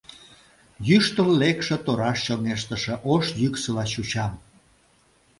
[0.87, 4.33] Йӱштыл лекше тораш чоҥештыше ош йӱксыла чучам.